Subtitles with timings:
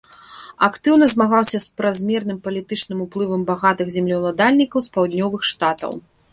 [0.67, 5.91] Актыўна змагаўся з празмерным палітычным уплывам багатых землеўладальнікаў з паўднёвых штатаў.